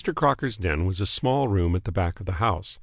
Crocker's 0.15 0.57
den 0.57 0.85
was 0.87 0.99
a 0.99 1.05
small 1.05 1.47
room 1.47 1.75
at 1.75 1.83
the 1.83 1.91
back 1.91 2.19
of 2.19 2.25
the 2.25 2.31
house. 2.41 2.79